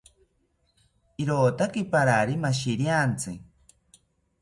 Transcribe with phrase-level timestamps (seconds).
[1.25, 3.39] Irotaki parari mashiriantzi